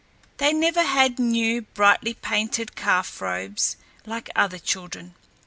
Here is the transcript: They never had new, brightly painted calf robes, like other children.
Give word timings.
They 0.37 0.51
never 0.51 0.81
had 0.81 1.19
new, 1.19 1.61
brightly 1.61 2.15
painted 2.15 2.75
calf 2.75 3.21
robes, 3.21 3.77
like 4.03 4.31
other 4.35 4.57
children. 4.57 5.13